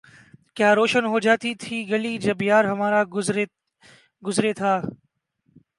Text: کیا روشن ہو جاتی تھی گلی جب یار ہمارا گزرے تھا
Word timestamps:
کیا 0.57 0.69
روشن 0.75 1.05
ہو 1.05 1.19
جاتی 1.25 1.53
تھی 1.61 1.77
گلی 1.89 2.17
جب 2.25 2.41
یار 2.41 2.63
ہمارا 2.65 3.03
گزرے 4.23 4.53
تھا 4.53 4.73